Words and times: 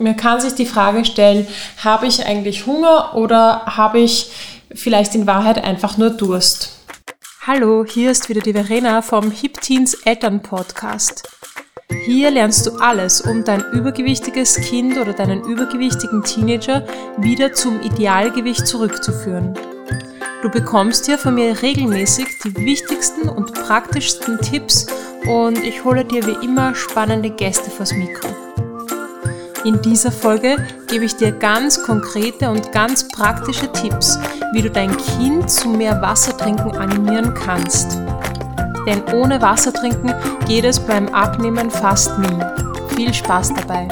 man 0.00 0.16
kann 0.16 0.40
sich 0.40 0.54
die 0.54 0.66
Frage 0.66 1.04
stellen, 1.04 1.46
habe 1.84 2.06
ich 2.06 2.24
eigentlich 2.24 2.66
Hunger 2.66 3.14
oder 3.14 3.66
habe 3.66 4.00
ich 4.00 4.30
vielleicht 4.74 5.14
in 5.14 5.26
Wahrheit 5.26 5.62
einfach 5.62 5.98
nur 5.98 6.10
Durst? 6.10 6.76
Hallo, 7.46 7.84
hier 7.86 8.10
ist 8.10 8.28
wieder 8.28 8.40
die 8.40 8.52
Verena 8.52 9.02
vom 9.02 9.30
Hip 9.30 9.60
Teens 9.60 9.94
Eltern 10.04 10.40
Podcast. 10.40 11.28
Hier 12.04 12.30
lernst 12.30 12.66
du 12.66 12.76
alles, 12.78 13.20
um 13.20 13.44
dein 13.44 13.64
übergewichtiges 13.72 14.56
Kind 14.56 14.96
oder 14.98 15.12
deinen 15.12 15.42
übergewichtigen 15.42 16.22
Teenager 16.22 16.86
wieder 17.18 17.52
zum 17.52 17.80
Idealgewicht 17.82 18.66
zurückzuführen. 18.66 19.54
Du 20.42 20.48
bekommst 20.48 21.06
hier 21.06 21.18
von 21.18 21.34
mir 21.34 21.60
regelmäßig 21.60 22.26
die 22.44 22.56
wichtigsten 22.56 23.28
und 23.28 23.52
praktischsten 23.52 24.38
Tipps 24.40 24.86
und 25.26 25.58
ich 25.58 25.84
hole 25.84 26.04
dir 26.04 26.24
wie 26.26 26.44
immer 26.44 26.74
spannende 26.74 27.30
Gäste 27.30 27.70
vors 27.70 27.92
Mikro. 27.92 28.39
In 29.62 29.82
dieser 29.82 30.10
Folge 30.10 30.56
gebe 30.88 31.04
ich 31.04 31.16
dir 31.16 31.32
ganz 31.32 31.82
konkrete 31.82 32.48
und 32.48 32.72
ganz 32.72 33.06
praktische 33.08 33.70
Tipps, 33.72 34.18
wie 34.54 34.62
du 34.62 34.70
dein 34.70 34.96
Kind 34.96 35.50
zu 35.50 35.68
mehr 35.68 36.00
Wassertrinken 36.00 36.74
animieren 36.78 37.34
kannst. 37.34 37.98
Denn 38.86 39.02
ohne 39.12 39.42
Wassertrinken 39.42 40.14
geht 40.46 40.64
es 40.64 40.80
beim 40.80 41.08
Abnehmen 41.08 41.70
fast 41.70 42.18
nie. 42.20 42.38
Viel 42.96 43.12
Spaß 43.12 43.52
dabei! 43.52 43.86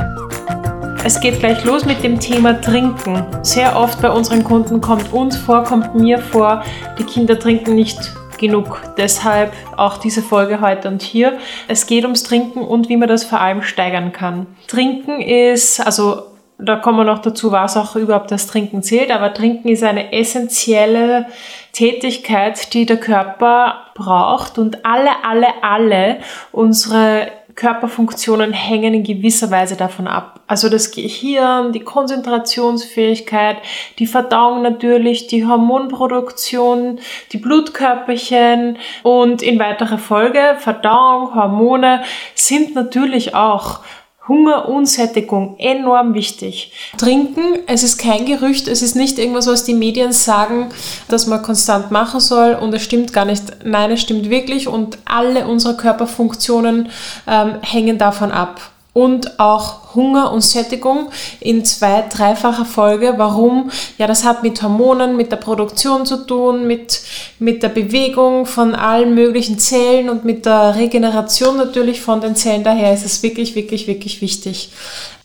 Es 1.04 1.20
geht 1.20 1.38
gleich 1.38 1.62
los 1.64 1.84
mit 1.84 2.02
dem 2.02 2.18
Thema 2.18 2.58
Trinken. 2.62 3.26
Sehr 3.42 3.76
oft 3.76 4.00
bei 4.00 4.10
unseren 4.10 4.44
Kunden 4.44 4.80
kommt 4.80 5.12
uns 5.12 5.36
vor, 5.36 5.64
kommt 5.64 5.94
mir 5.94 6.18
vor, 6.18 6.62
die 6.98 7.04
Kinder 7.04 7.38
trinken 7.38 7.74
nicht 7.74 7.98
genug. 8.38 8.80
Deshalb 8.96 9.52
auch 9.76 9.98
diese 9.98 10.22
Folge 10.22 10.60
heute 10.60 10.88
und 10.88 11.02
hier. 11.02 11.38
Es 11.68 11.86
geht 11.86 12.04
ums 12.04 12.22
Trinken 12.22 12.62
und 12.62 12.88
wie 12.88 12.96
man 12.96 13.08
das 13.08 13.24
vor 13.24 13.40
allem 13.40 13.62
steigern 13.62 14.12
kann. 14.12 14.46
Trinken 14.66 15.20
ist, 15.20 15.80
also 15.80 16.22
da 16.58 16.76
kommen 16.76 16.98
wir 16.98 17.04
noch 17.04 17.20
dazu, 17.20 17.52
was 17.52 17.76
auch 17.76 17.94
überhaupt 17.94 18.30
das 18.30 18.46
Trinken 18.48 18.82
zählt, 18.82 19.10
aber 19.10 19.32
Trinken 19.32 19.68
ist 19.68 19.84
eine 19.84 20.12
essentielle 20.12 21.26
Tätigkeit, 21.72 22.74
die 22.74 22.84
der 22.84 22.96
Körper 22.96 23.86
braucht 23.94 24.58
und 24.58 24.84
alle, 24.84 25.10
alle, 25.24 25.46
alle 25.62 26.18
unsere 26.50 27.28
Körperfunktionen 27.58 28.52
hängen 28.52 28.94
in 28.94 29.02
gewisser 29.02 29.50
Weise 29.50 29.74
davon 29.74 30.06
ab. 30.06 30.38
Also 30.46 30.68
das 30.68 30.92
Gehirn, 30.92 31.72
die 31.72 31.80
Konzentrationsfähigkeit, 31.80 33.56
die 33.98 34.06
Verdauung 34.06 34.62
natürlich, 34.62 35.26
die 35.26 35.44
Hormonproduktion, 35.44 37.00
die 37.32 37.38
Blutkörperchen 37.38 38.78
und 39.02 39.42
in 39.42 39.58
weiterer 39.58 39.98
Folge 39.98 40.54
Verdauung, 40.60 41.34
Hormone 41.34 42.04
sind 42.36 42.76
natürlich 42.76 43.34
auch 43.34 43.80
Hunger 44.28 44.68
und 44.68 44.86
Sättigung 44.86 45.56
enorm 45.58 46.14
wichtig. 46.14 46.72
Trinken, 46.96 47.60
es 47.66 47.82
ist 47.82 47.98
kein 47.98 48.26
Gerücht, 48.26 48.68
es 48.68 48.82
ist 48.82 48.94
nicht 48.94 49.18
irgendwas, 49.18 49.46
was 49.46 49.64
die 49.64 49.74
Medien 49.74 50.12
sagen, 50.12 50.68
dass 51.08 51.26
man 51.26 51.42
konstant 51.42 51.90
machen 51.90 52.20
soll 52.20 52.54
und 52.54 52.74
es 52.74 52.82
stimmt 52.82 53.12
gar 53.12 53.24
nicht. 53.24 53.64
Nein, 53.64 53.90
es 53.90 54.00
stimmt 54.00 54.30
wirklich 54.30 54.68
und 54.68 54.98
alle 55.04 55.46
unsere 55.46 55.76
Körperfunktionen 55.76 56.90
ähm, 57.26 57.56
hängen 57.62 57.98
davon 57.98 58.30
ab 58.30 58.60
und 58.92 59.38
auch 59.38 59.94
Hunger 59.94 60.32
und 60.32 60.40
Sättigung 60.40 61.10
in 61.40 61.64
zwei, 61.64 62.04
dreifacher 62.08 62.64
Folge. 62.64 63.14
Warum? 63.16 63.70
Ja, 63.96 64.06
das 64.06 64.24
hat 64.24 64.42
mit 64.42 64.60
Hormonen, 64.62 65.16
mit 65.16 65.30
der 65.30 65.36
Produktion 65.36 66.04
zu 66.04 66.26
tun, 66.26 66.66
mit, 66.66 67.02
mit 67.38 67.62
der 67.62 67.68
Bewegung 67.68 68.46
von 68.46 68.74
allen 68.74 69.14
möglichen 69.14 69.58
Zellen 69.58 70.08
und 70.08 70.24
mit 70.24 70.46
der 70.46 70.76
Regeneration 70.76 71.56
natürlich 71.56 72.00
von 72.00 72.20
den 72.20 72.34
Zellen. 72.34 72.64
Daher 72.64 72.92
ist 72.92 73.04
es 73.04 73.22
wirklich, 73.22 73.54
wirklich, 73.54 73.86
wirklich 73.86 74.20
wichtig. 74.20 74.72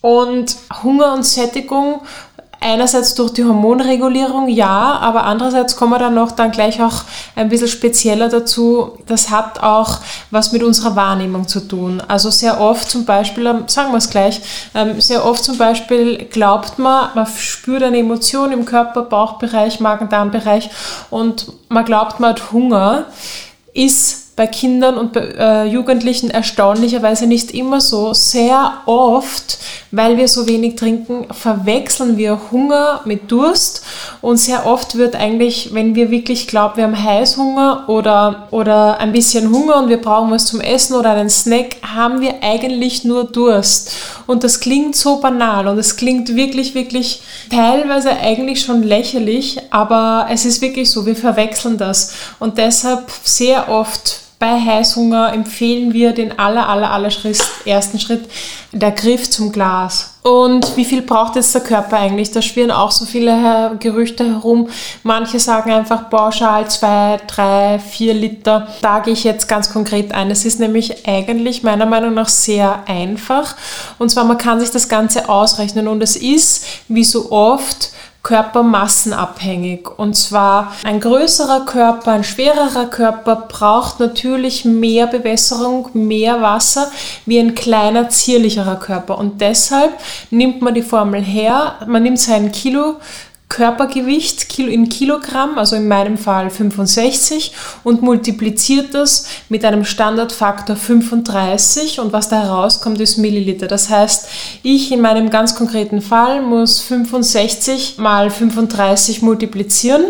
Und 0.01 0.57
Hunger 0.83 1.13
und 1.13 1.23
Sättigung 1.23 2.01
einerseits 2.63 3.13
durch 3.15 3.33
die 3.33 3.43
Hormonregulierung, 3.43 4.47
ja, 4.47 4.97
aber 4.99 5.23
andererseits 5.25 5.75
kommen 5.75 5.91
wir 5.91 5.99
dann 5.99 6.15
noch 6.15 6.31
dann 6.31 6.51
gleich 6.51 6.81
auch 6.81 7.03
ein 7.35 7.49
bisschen 7.49 7.67
spezieller 7.67 8.29
dazu. 8.29 8.97
Das 9.05 9.29
hat 9.29 9.61
auch 9.61 9.99
was 10.31 10.51
mit 10.51 10.63
unserer 10.63 10.95
Wahrnehmung 10.95 11.47
zu 11.47 11.59
tun. 11.59 12.01
Also 12.07 12.29
sehr 12.29 12.59
oft 12.59 12.89
zum 12.89 13.05
Beispiel, 13.05 13.45
ähm, 13.45 13.63
sagen 13.67 13.91
wir 13.91 13.97
es 13.97 14.09
gleich, 14.09 14.41
ähm, 14.73 15.01
sehr 15.01 15.25
oft 15.25 15.43
zum 15.43 15.57
Beispiel 15.57 16.25
glaubt 16.25 16.79
man, 16.79 17.09
man 17.15 17.27
spürt 17.27 17.83
eine 17.83 17.99
Emotion 17.99 18.51
im 18.51 18.65
Körper, 18.65 19.03
Bauchbereich, 19.03 19.79
Magen-Darm-Bereich 19.79 20.69
und 21.09 21.51
man 21.69 21.85
glaubt, 21.85 22.19
man 22.19 22.31
hat 22.31 22.51
Hunger, 22.51 23.05
ist 23.73 24.22
bei 24.35 24.47
Kindern 24.47 24.97
und 24.97 25.13
bei 25.13 25.21
äh, 25.37 25.65
Jugendlichen 25.67 26.31
erstaunlicherweise 26.31 27.27
nicht 27.27 27.51
immer 27.51 27.79
so. 27.79 28.13
Sehr 28.13 28.79
oft, 28.87 29.59
weil 29.91 30.17
wir 30.17 30.27
so 30.27 30.47
wenig 30.47 30.75
trinken, 30.75 31.27
verwechseln 31.31 32.17
wir 32.17 32.39
Hunger 32.51 33.01
mit 33.05 33.31
Durst 33.31 33.85
und 34.21 34.37
sehr 34.37 34.65
oft 34.65 34.97
wird 34.97 35.15
eigentlich, 35.15 35.73
wenn 35.73 35.93
wir 35.93 36.09
wirklich 36.09 36.47
glauben, 36.47 36.77
wir 36.77 36.85
haben 36.85 37.03
Heißhunger 37.03 37.83
oder, 37.87 38.47
oder 38.49 38.99
ein 38.99 39.11
bisschen 39.11 39.51
Hunger 39.51 39.77
und 39.77 39.89
wir 39.89 40.01
brauchen 40.01 40.31
was 40.31 40.45
zum 40.45 40.61
Essen 40.61 40.95
oder 40.95 41.11
einen 41.11 41.29
Snack, 41.29 41.75
haben 41.83 42.19
wir 42.21 42.41
eigentlich 42.41 43.03
nur 43.03 43.25
Durst. 43.25 43.93
Und 44.25 44.43
das 44.43 44.59
klingt 44.59 44.95
so 44.95 45.17
banal 45.17 45.67
und 45.67 45.77
es 45.77 45.95
klingt 45.95 46.35
wirklich, 46.35 46.73
wirklich 46.73 47.21
teilweise 47.51 48.11
eigentlich 48.11 48.61
schon 48.61 48.81
lächerlich, 48.81 49.59
aber 49.69 50.25
es 50.31 50.45
ist 50.45 50.61
wirklich 50.61 50.89
so, 50.89 51.05
wir 51.05 51.15
verwechseln 51.15 51.77
das. 51.77 52.13
Und 52.39 52.57
deshalb 52.57 53.11
sehr 53.23 53.69
oft 53.69 54.22
bei 54.43 54.59
Heißhunger 54.59 55.31
empfehlen 55.31 55.93
wir 55.93 56.11
den 56.11 56.37
aller, 56.37 56.67
aller, 56.67 56.91
aller 56.91 57.11
Schritt, 57.11 57.41
ersten 57.63 57.97
Schritt, 57.97 58.29
der 58.73 58.91
Griff 58.91 59.29
zum 59.29 59.53
Glas. 59.53 60.15
Und 60.21 60.75
wie 60.75 60.83
viel 60.83 61.01
braucht 61.01 61.37
jetzt 61.37 61.55
der 61.55 61.61
Körper 61.61 61.97
eigentlich? 61.97 62.31
Da 62.31 62.41
schwirren 62.41 62.69
auch 62.69 62.91
so 62.91 63.05
viele 63.05 63.77
Gerüchte 63.79 64.25
herum. 64.25 64.67
Manche 65.03 65.39
sagen 65.39 65.71
einfach 65.71 66.09
pauschal 66.09 66.69
zwei, 66.69 67.21
drei, 67.25 67.79
vier 67.79 68.13
Liter. 68.13 68.67
Da 68.81 68.99
gehe 68.99 69.13
ich 69.13 69.23
jetzt 69.23 69.47
ganz 69.47 69.71
konkret 69.71 70.13
ein. 70.13 70.29
Es 70.29 70.43
ist 70.43 70.59
nämlich 70.59 71.07
eigentlich 71.07 71.63
meiner 71.63 71.85
Meinung 71.85 72.13
nach 72.13 72.27
sehr 72.27 72.83
einfach. 72.85 73.55
Und 73.97 74.09
zwar, 74.09 74.25
man 74.25 74.37
kann 74.37 74.59
sich 74.59 74.71
das 74.71 74.89
Ganze 74.89 75.29
ausrechnen. 75.29 75.87
Und 75.87 76.03
es 76.03 76.17
ist, 76.17 76.65
wie 76.89 77.05
so 77.05 77.31
oft, 77.31 77.93
körpermassenabhängig. 78.23 79.87
Und 79.99 80.15
zwar 80.15 80.73
ein 80.83 81.01
größerer 81.01 81.65
Körper, 81.65 82.13
ein 82.13 82.23
schwererer 82.23 82.85
Körper 82.85 83.35
braucht 83.49 83.99
natürlich 83.99 84.63
mehr 84.63 85.07
Bewässerung, 85.07 85.89
mehr 85.93 86.41
Wasser 86.41 86.89
wie 87.25 87.39
ein 87.39 87.53
kleiner, 87.53 88.09
zierlicherer 88.09 88.77
Körper. 88.77 89.17
Und 89.17 89.41
deshalb 89.41 89.91
nimmt 90.31 90.61
man 90.61 90.73
die 90.73 90.81
Formel 90.81 91.21
her, 91.21 91.75
man 91.85 92.03
nimmt 92.03 92.19
sein 92.19 92.51
Kilo 92.51 92.95
Körpergewicht 93.53 94.57
in 94.57 94.89
Kilogramm, 94.89 95.59
also 95.59 95.75
in 95.75 95.87
meinem 95.87 96.17
Fall 96.17 96.49
65, 96.49 97.53
und 97.83 98.01
multipliziert 98.01 98.95
das 98.95 99.27
mit 99.47 99.63
einem 99.63 99.85
Standardfaktor 99.85 100.75
35 100.75 101.99
und 101.99 102.11
was 102.13 102.29
da 102.29 102.41
herauskommt 102.41 102.99
ist 102.99 103.17
Milliliter. 103.17 103.67
Das 103.67 103.91
heißt, 103.91 104.27
ich 104.63 104.91
in 104.91 105.01
meinem 105.01 105.29
ganz 105.29 105.53
konkreten 105.53 106.01
Fall 106.01 106.41
muss 106.41 106.79
65 106.79 107.99
mal 107.99 108.31
35 108.31 109.21
multiplizieren 109.21 110.05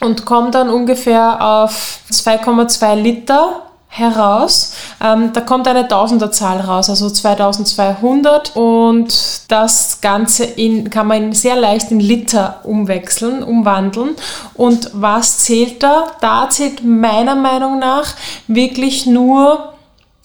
und 0.00 0.24
komme 0.24 0.50
dann 0.50 0.70
ungefähr 0.70 1.44
auf 1.44 2.00
2,2 2.10 2.94
Liter 2.94 3.69
heraus. 3.90 4.72
Ähm, 5.02 5.32
da 5.32 5.40
kommt 5.40 5.66
eine 5.66 5.86
Tausenderzahl 5.86 6.60
raus, 6.60 6.88
also 6.88 7.10
2200 7.10 8.56
und 8.56 9.12
das 9.48 10.00
Ganze 10.00 10.44
in, 10.44 10.90
kann 10.90 11.08
man 11.08 11.32
sehr 11.32 11.56
leicht 11.56 11.90
in 11.90 11.98
Liter 11.98 12.60
umwechseln, 12.62 13.42
umwandeln. 13.42 14.10
Und 14.54 14.90
was 14.94 15.38
zählt 15.38 15.82
da? 15.82 16.12
Da 16.20 16.48
zählt 16.48 16.84
meiner 16.84 17.34
Meinung 17.34 17.80
nach 17.80 18.14
wirklich 18.46 19.06
nur 19.06 19.74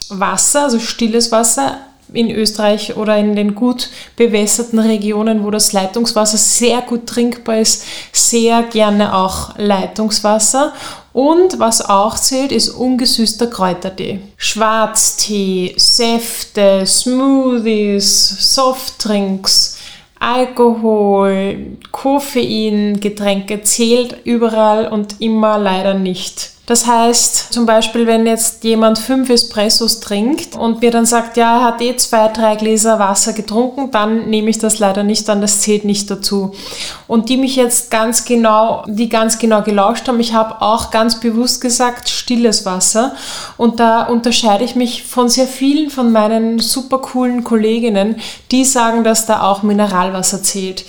Wasser, 0.10 0.64
also 0.64 0.80
stilles 0.80 1.32
Wasser, 1.32 1.80
in 2.14 2.30
Österreich 2.30 2.96
oder 2.98 3.18
in 3.18 3.36
den 3.36 3.56
gut 3.56 3.90
bewässerten 4.16 4.78
Regionen, 4.78 5.44
wo 5.44 5.50
das 5.50 5.74
Leitungswasser 5.74 6.38
sehr 6.38 6.82
gut 6.82 7.08
trinkbar 7.08 7.58
ist, 7.58 7.84
sehr 8.12 8.62
gerne 8.62 9.16
auch 9.16 9.58
Leitungswasser. 9.58 10.72
Und 11.16 11.60
was 11.60 11.82
auch 11.82 12.16
zählt, 12.16 12.52
ist 12.52 12.68
ungesüßter 12.68 13.48
Kräutertee. 13.48 14.20
Schwarztee, 14.36 15.74
Säfte, 15.78 16.86
Smoothies, 16.86 18.54
Softdrinks, 18.54 19.78
Alkohol, 20.20 21.78
Koffein, 21.94 23.00
Getränke 23.00 23.62
zählt 23.62 24.26
überall 24.26 24.90
und 24.90 25.22
immer 25.22 25.58
leider 25.58 25.94
nicht. 25.94 26.52
Das 26.66 26.88
heißt, 26.88 27.54
zum 27.54 27.68
Beispiel, 27.68 28.08
wenn 28.08 28.26
jetzt 28.26 28.64
jemand 28.64 28.98
fünf 28.98 29.30
Espressos 29.30 30.00
trinkt 30.00 30.56
und 30.56 30.82
mir 30.82 30.90
dann 30.90 31.06
sagt, 31.06 31.38
ja, 31.38 31.60
er 31.60 31.64
hat 31.64 31.82
eh 31.82 31.96
zwei, 31.96 32.28
drei 32.30 32.56
Gläser 32.56 32.98
Wasser 32.98 33.34
getrunken, 33.34 33.92
dann 33.92 34.32
nehme 34.32 34.50
ich 34.50 34.58
das 34.58 34.80
leider 34.80 35.04
nicht 35.04 35.30
an, 35.30 35.42
das 35.42 35.62
zählt 35.62 35.86
nicht 35.86 36.10
dazu. 36.10 36.56
Und 37.08 37.30
die 37.30 37.38
mich 37.38 37.56
jetzt 37.56 37.92
ganz 37.92 38.26
genau, 38.26 38.84
die 38.88 39.10
ganz 39.10 39.38
genau 39.38 39.62
gelauscht 39.62 40.08
haben, 40.08 40.20
ich 40.20 40.34
habe 40.34 40.60
auch 40.64 40.90
ganz 40.90 41.20
bewusst 41.20 41.62
gesagt, 41.62 42.10
stilles 42.10 42.66
Wasser. 42.66 43.14
Und 43.58 43.80
da 43.80 44.02
unterscheide 44.02 44.64
ich 44.64 44.76
mich 44.76 45.04
von 45.04 45.30
sehr 45.30 45.48
vielen 45.48 45.92
von 45.92 46.12
meinen 46.12 46.58
super 46.58 46.98
coolen 46.98 47.44
Kolleginnen, 47.44 48.16
die 48.50 48.66
sagen, 48.66 49.04
dass 49.04 49.28
da 49.28 49.44
auch 49.44 49.62
Mineralwasser 49.62 50.42
zählt. 50.42 50.84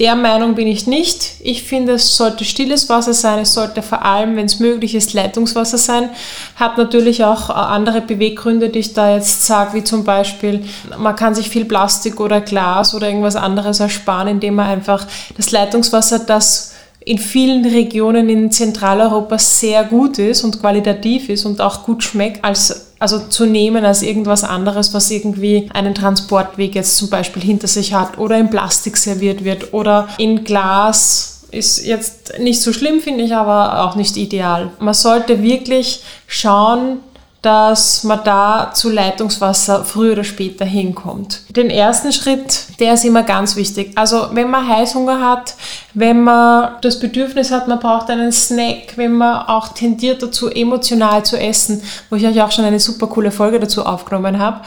Der 0.00 0.16
Meinung 0.16 0.54
bin 0.54 0.66
ich 0.66 0.86
nicht. 0.86 1.32
Ich 1.40 1.62
finde, 1.62 1.92
es 1.92 2.16
sollte 2.16 2.46
stilles 2.46 2.88
Wasser 2.88 3.12
sein. 3.12 3.40
Es 3.40 3.52
sollte 3.52 3.82
vor 3.82 4.02
allem, 4.02 4.34
wenn 4.34 4.46
es 4.46 4.58
möglich 4.58 4.94
ist, 4.94 5.12
Leitungswasser 5.12 5.76
sein. 5.76 6.08
Hat 6.56 6.78
natürlich 6.78 7.22
auch 7.22 7.50
äh, 7.50 7.52
andere 7.52 8.00
Beweggründe, 8.00 8.70
die 8.70 8.78
ich 8.78 8.94
da 8.94 9.14
jetzt 9.14 9.44
sage, 9.44 9.74
wie 9.74 9.84
zum 9.84 10.04
Beispiel, 10.04 10.64
man 10.96 11.16
kann 11.16 11.34
sich 11.34 11.50
viel 11.50 11.66
Plastik 11.66 12.18
oder 12.18 12.40
Glas 12.40 12.94
oder 12.94 13.08
irgendwas 13.08 13.36
anderes 13.36 13.78
ersparen, 13.78 14.28
indem 14.28 14.54
man 14.54 14.68
einfach 14.68 15.06
das 15.36 15.50
Leitungswasser, 15.50 16.20
das 16.20 16.72
in 17.00 17.18
vielen 17.18 17.66
Regionen 17.66 18.30
in 18.30 18.50
Zentraleuropa 18.50 19.38
sehr 19.38 19.84
gut 19.84 20.18
ist 20.18 20.44
und 20.44 20.60
qualitativ 20.60 21.28
ist 21.28 21.44
und 21.44 21.60
auch 21.60 21.84
gut 21.84 22.02
schmeckt, 22.02 22.42
als 22.42 22.89
also 23.00 23.18
zu 23.18 23.46
nehmen 23.46 23.84
als 23.84 24.02
irgendwas 24.02 24.44
anderes, 24.44 24.94
was 24.94 25.10
irgendwie 25.10 25.68
einen 25.72 25.94
Transportweg 25.94 26.74
jetzt 26.74 26.96
zum 26.98 27.10
Beispiel 27.10 27.42
hinter 27.42 27.66
sich 27.66 27.94
hat 27.94 28.18
oder 28.18 28.38
in 28.38 28.50
Plastik 28.50 28.96
serviert 28.96 29.42
wird 29.42 29.72
oder 29.72 30.08
in 30.18 30.44
Glas 30.44 31.40
ist 31.50 31.84
jetzt 31.84 32.38
nicht 32.38 32.60
so 32.60 32.72
schlimm, 32.72 33.00
finde 33.00 33.24
ich, 33.24 33.34
aber 33.34 33.84
auch 33.84 33.96
nicht 33.96 34.16
ideal. 34.16 34.70
Man 34.78 34.94
sollte 34.94 35.42
wirklich 35.42 36.02
schauen, 36.28 36.98
dass 37.42 38.04
man 38.04 38.20
da 38.24 38.70
zu 38.74 38.90
Leitungswasser 38.90 39.84
früher 39.84 40.12
oder 40.12 40.24
später 40.24 40.64
hinkommt. 40.64 41.40
Den 41.48 41.70
ersten 41.70 42.12
Schritt, 42.12 42.78
der 42.80 42.94
ist 42.94 43.04
immer 43.04 43.22
ganz 43.22 43.56
wichtig. 43.56 43.92
Also 43.96 44.28
wenn 44.32 44.50
man 44.50 44.68
Heißhunger 44.68 45.20
hat, 45.20 45.54
wenn 45.94 46.22
man 46.22 46.72
das 46.82 47.00
Bedürfnis 47.00 47.50
hat, 47.50 47.66
man 47.66 47.80
braucht 47.80 48.10
einen 48.10 48.32
Snack, 48.32 48.96
wenn 48.96 49.12
man 49.12 49.46
auch 49.46 49.68
tendiert 49.68 50.22
dazu, 50.22 50.50
emotional 50.50 51.24
zu 51.24 51.38
essen, 51.38 51.82
wo 52.10 52.16
ich 52.16 52.26
euch 52.26 52.42
auch 52.42 52.52
schon 52.52 52.66
eine 52.66 52.80
super 52.80 53.06
coole 53.06 53.30
Folge 53.30 53.58
dazu 53.58 53.86
aufgenommen 53.86 54.38
habe, 54.38 54.60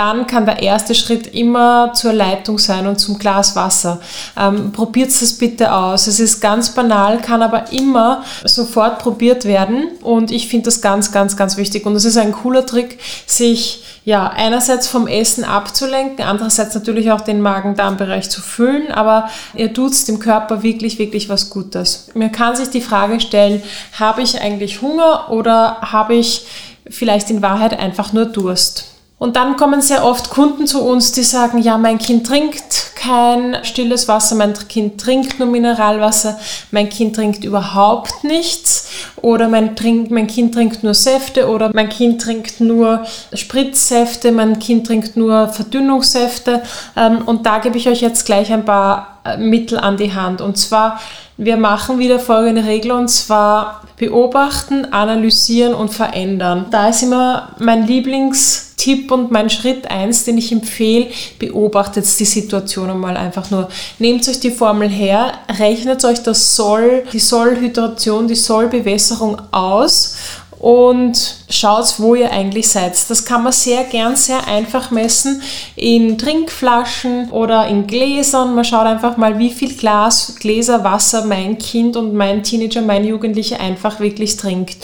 dann 0.00 0.26
kann 0.26 0.46
der 0.46 0.62
erste 0.62 0.94
Schritt 0.94 1.26
immer 1.34 1.92
zur 1.92 2.14
Leitung 2.14 2.58
sein 2.58 2.86
und 2.86 2.98
zum 2.98 3.18
Glas 3.18 3.54
Wasser. 3.54 4.00
Ähm, 4.34 4.72
probiert 4.72 5.10
es 5.10 5.36
bitte 5.36 5.74
aus. 5.74 6.06
Es 6.06 6.18
ist 6.18 6.40
ganz 6.40 6.70
banal, 6.70 7.18
kann 7.18 7.42
aber 7.42 7.70
immer 7.70 8.24
sofort 8.46 8.98
probiert 9.00 9.44
werden 9.44 9.88
und 10.02 10.30
ich 10.30 10.48
finde 10.48 10.64
das 10.64 10.80
ganz, 10.80 11.12
ganz, 11.12 11.36
ganz 11.36 11.58
wichtig. 11.58 11.84
Und 11.84 11.96
es 11.96 12.06
ist 12.06 12.16
ein 12.16 12.32
cooler 12.32 12.64
Trick, 12.64 12.98
sich 13.26 13.84
ja, 14.06 14.28
einerseits 14.28 14.88
vom 14.88 15.06
Essen 15.06 15.44
abzulenken, 15.44 16.24
andererseits 16.24 16.74
natürlich 16.74 17.12
auch 17.12 17.20
den 17.20 17.42
Magen-Darm-Bereich 17.42 18.30
zu 18.30 18.40
füllen, 18.40 18.90
aber 18.90 19.28
ihr 19.54 19.74
tut 19.74 20.08
dem 20.08 20.18
Körper 20.18 20.62
wirklich, 20.62 20.98
wirklich 20.98 21.28
was 21.28 21.50
Gutes. 21.50 22.08
Man 22.14 22.32
kann 22.32 22.56
sich 22.56 22.70
die 22.70 22.80
Frage 22.80 23.20
stellen, 23.20 23.62
habe 23.98 24.22
ich 24.22 24.40
eigentlich 24.40 24.80
Hunger 24.80 25.30
oder 25.30 25.82
habe 25.82 26.14
ich 26.14 26.46
vielleicht 26.88 27.28
in 27.28 27.42
Wahrheit 27.42 27.78
einfach 27.78 28.14
nur 28.14 28.24
Durst? 28.24 28.86
Und 29.20 29.36
dann 29.36 29.56
kommen 29.56 29.82
sehr 29.82 30.02
oft 30.02 30.30
Kunden 30.30 30.66
zu 30.66 30.82
uns, 30.82 31.12
die 31.12 31.24
sagen, 31.24 31.58
ja, 31.58 31.76
mein 31.76 31.98
Kind 31.98 32.26
trinkt 32.26 32.92
kein 32.96 33.58
stilles 33.64 34.08
Wasser, 34.08 34.34
mein 34.34 34.54
Kind 34.54 34.98
trinkt 34.98 35.38
nur 35.38 35.46
Mineralwasser, 35.46 36.38
mein 36.70 36.88
Kind 36.88 37.16
trinkt 37.16 37.44
überhaupt 37.44 38.24
nichts 38.24 38.88
oder 39.20 39.50
mein, 39.50 39.76
trink, 39.76 40.10
mein 40.10 40.26
Kind 40.26 40.54
trinkt 40.54 40.82
nur 40.82 40.94
Säfte 40.94 41.50
oder 41.50 41.70
mein 41.74 41.90
Kind 41.90 42.22
trinkt 42.22 42.60
nur 42.60 43.04
Spritzsäfte, 43.34 44.32
mein 44.32 44.58
Kind 44.58 44.86
trinkt 44.86 45.18
nur 45.18 45.48
Verdünnungssäfte. 45.48 46.62
Ähm, 46.96 47.20
und 47.26 47.44
da 47.44 47.58
gebe 47.58 47.76
ich 47.76 47.90
euch 47.90 48.00
jetzt 48.00 48.24
gleich 48.24 48.50
ein 48.50 48.64
paar 48.64 49.18
äh, 49.24 49.36
Mittel 49.36 49.78
an 49.78 49.98
die 49.98 50.14
Hand. 50.14 50.40
Und 50.40 50.56
zwar, 50.56 50.98
wir 51.36 51.58
machen 51.58 51.98
wieder 51.98 52.20
folgende 52.20 52.64
Regel 52.64 52.92
und 52.92 53.08
zwar 53.08 53.82
beobachten, 54.00 54.86
analysieren 54.94 55.74
und 55.74 55.90
verändern. 55.90 56.66
Da 56.70 56.88
ist 56.88 57.02
immer 57.02 57.54
mein 57.58 57.86
Lieblingstipp 57.86 59.12
und 59.12 59.30
mein 59.30 59.50
Schritt 59.50 59.90
eins, 59.90 60.24
den 60.24 60.38
ich 60.38 60.52
empfehle, 60.52 61.08
beobachtet 61.38 62.06
die 62.18 62.24
Situation 62.24 62.98
mal 62.98 63.18
einfach 63.18 63.50
nur. 63.50 63.68
Nehmt 63.98 64.26
euch 64.26 64.40
die 64.40 64.52
Formel 64.52 64.88
her, 64.88 65.34
rechnet 65.58 66.02
euch 66.06 66.22
das 66.22 66.56
Soll, 66.56 67.04
die 67.12 67.18
Sollhydration, 67.18 68.26
die 68.26 68.36
Sollbewässerung 68.36 69.36
aus 69.50 70.16
und 70.60 71.36
schaut, 71.48 71.94
wo 71.98 72.14
ihr 72.14 72.30
eigentlich 72.30 72.68
seid. 72.68 72.92
Das 73.08 73.24
kann 73.24 73.42
man 73.42 73.52
sehr 73.52 73.82
gern, 73.84 74.14
sehr 74.14 74.46
einfach 74.46 74.90
messen 74.90 75.40
in 75.74 76.18
Trinkflaschen 76.18 77.30
oder 77.30 77.66
in 77.66 77.86
Gläsern. 77.86 78.54
Man 78.54 78.66
schaut 78.66 78.84
einfach 78.84 79.16
mal, 79.16 79.38
wie 79.38 79.50
viel 79.50 79.74
Glas, 79.74 80.36
Gläser 80.38 80.84
Wasser 80.84 81.24
mein 81.24 81.56
Kind 81.56 81.96
und 81.96 82.12
mein 82.12 82.42
Teenager, 82.42 82.82
mein 82.82 83.04
Jugendlicher 83.06 83.58
einfach 83.58 84.00
wirklich 84.00 84.36
trinkt. 84.36 84.76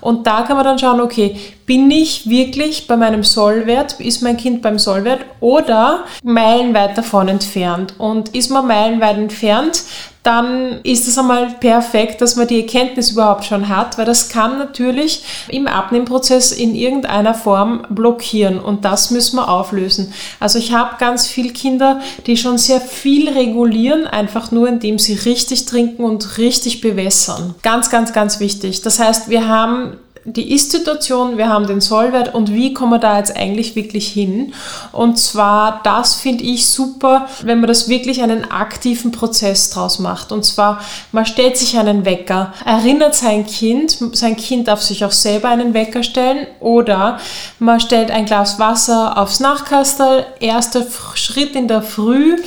Und 0.00 0.28
da 0.28 0.42
kann 0.42 0.56
man 0.56 0.64
dann 0.64 0.78
schauen, 0.78 1.00
okay, 1.00 1.36
bin 1.66 1.90
ich 1.90 2.28
wirklich 2.28 2.86
bei 2.86 2.96
meinem 2.96 3.24
Sollwert? 3.24 3.98
Ist 3.98 4.22
mein 4.22 4.36
Kind 4.36 4.62
beim 4.62 4.78
Sollwert 4.78 5.24
oder 5.40 6.04
meilenweit 6.22 6.96
davon 6.96 7.26
entfernt? 7.26 7.94
Und 7.98 8.28
ist 8.36 8.50
man 8.50 8.68
meilenweit 8.68 9.16
entfernt, 9.16 9.82
dann 10.24 10.80
ist 10.84 11.06
es 11.06 11.18
einmal 11.18 11.50
perfekt, 11.60 12.22
dass 12.22 12.34
man 12.34 12.48
die 12.48 12.62
Erkenntnis 12.62 13.10
überhaupt 13.10 13.44
schon 13.44 13.68
hat, 13.68 13.98
weil 13.98 14.06
das 14.06 14.30
kann 14.30 14.58
natürlich 14.58 15.22
im 15.48 15.66
Abnehmprozess 15.66 16.50
in 16.50 16.74
irgendeiner 16.74 17.34
Form 17.34 17.82
blockieren 17.90 18.58
und 18.58 18.86
das 18.86 19.10
müssen 19.10 19.36
wir 19.36 19.48
auflösen. 19.48 20.12
Also 20.40 20.58
ich 20.58 20.72
habe 20.72 20.96
ganz 20.98 21.26
viele 21.26 21.50
Kinder, 21.50 22.00
die 22.26 22.38
schon 22.38 22.56
sehr 22.56 22.80
viel 22.80 23.28
regulieren, 23.28 24.06
einfach 24.06 24.50
nur 24.50 24.66
indem 24.66 24.98
sie 24.98 25.14
richtig 25.14 25.66
trinken 25.66 26.04
und 26.04 26.38
richtig 26.38 26.80
bewässern. 26.80 27.54
Ganz, 27.62 27.90
ganz, 27.90 28.14
ganz 28.14 28.40
wichtig. 28.40 28.80
Das 28.80 28.98
heißt, 28.98 29.28
wir 29.28 29.46
haben 29.46 29.98
die 30.26 30.54
Ist-Situation, 30.54 31.36
wir 31.36 31.50
haben 31.50 31.66
den 31.66 31.82
Sollwert 31.82 32.34
und 32.34 32.50
wie 32.52 32.72
kommen 32.72 32.92
wir 32.92 32.98
da 32.98 33.18
jetzt 33.18 33.36
eigentlich 33.36 33.76
wirklich 33.76 34.08
hin? 34.08 34.54
Und 34.90 35.18
zwar, 35.18 35.82
das 35.84 36.14
finde 36.14 36.44
ich 36.44 36.66
super, 36.66 37.26
wenn 37.42 37.60
man 37.60 37.68
das 37.68 37.90
wirklich 37.90 38.22
einen 38.22 38.50
aktiven 38.50 39.12
Prozess 39.12 39.68
draus 39.68 39.98
macht. 39.98 40.32
Und 40.32 40.44
zwar, 40.44 40.80
man 41.12 41.26
stellt 41.26 41.58
sich 41.58 41.78
einen 41.78 42.06
Wecker, 42.06 42.54
erinnert 42.64 43.14
sein 43.14 43.46
Kind, 43.46 43.98
sein 44.12 44.36
Kind 44.36 44.68
darf 44.68 44.80
sich 44.80 45.04
auch 45.04 45.12
selber 45.12 45.50
einen 45.50 45.74
Wecker 45.74 46.02
stellen 46.02 46.46
oder 46.60 47.18
man 47.58 47.80
stellt 47.80 48.10
ein 48.10 48.24
Glas 48.24 48.58
Wasser 48.58 49.18
aufs 49.18 49.40
Nachkastel, 49.40 50.24
erster 50.40 50.86
Schritt 51.14 51.54
in 51.54 51.68
der 51.68 51.82
Früh, 51.82 52.38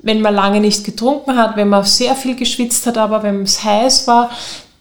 wenn 0.00 0.22
man 0.22 0.34
lange 0.34 0.60
nicht 0.60 0.84
getrunken 0.84 1.36
hat, 1.36 1.56
wenn 1.56 1.68
man 1.68 1.84
sehr 1.84 2.14
viel 2.14 2.36
geschwitzt 2.36 2.86
hat, 2.86 2.96
aber 2.96 3.22
wenn 3.22 3.42
es 3.42 3.62
heiß 3.62 4.06
war, 4.06 4.30